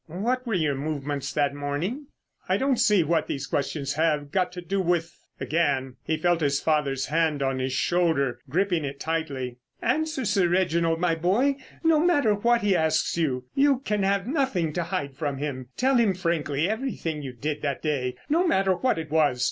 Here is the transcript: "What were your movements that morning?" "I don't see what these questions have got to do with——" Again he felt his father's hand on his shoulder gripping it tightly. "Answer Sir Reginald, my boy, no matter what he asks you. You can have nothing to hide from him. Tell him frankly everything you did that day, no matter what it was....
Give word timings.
"What 0.07 0.47
were 0.47 0.55
your 0.55 0.73
movements 0.73 1.31
that 1.33 1.53
morning?" 1.53 2.07
"I 2.49 2.57
don't 2.57 2.79
see 2.79 3.03
what 3.03 3.27
these 3.27 3.45
questions 3.45 3.93
have 3.93 4.31
got 4.31 4.51
to 4.53 4.59
do 4.61 4.81
with——" 4.81 5.19
Again 5.39 5.97
he 6.03 6.17
felt 6.17 6.41
his 6.41 6.59
father's 6.59 7.05
hand 7.05 7.43
on 7.43 7.59
his 7.59 7.71
shoulder 7.73 8.39
gripping 8.49 8.83
it 8.83 8.99
tightly. 8.99 9.59
"Answer 9.79 10.25
Sir 10.25 10.47
Reginald, 10.47 10.99
my 10.99 11.13
boy, 11.13 11.57
no 11.83 11.99
matter 11.99 12.33
what 12.33 12.61
he 12.61 12.75
asks 12.75 13.15
you. 13.15 13.45
You 13.53 13.81
can 13.85 14.01
have 14.01 14.25
nothing 14.25 14.73
to 14.73 14.85
hide 14.85 15.15
from 15.15 15.37
him. 15.37 15.67
Tell 15.77 15.97
him 15.97 16.15
frankly 16.15 16.67
everything 16.67 17.21
you 17.21 17.33
did 17.33 17.61
that 17.61 17.83
day, 17.83 18.15
no 18.27 18.47
matter 18.47 18.73
what 18.75 18.97
it 18.97 19.11
was.... 19.11 19.39